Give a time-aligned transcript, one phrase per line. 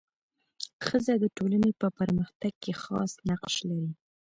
[0.85, 3.91] ښځه د ټولني په پرمختګ کي خاص نقش لري.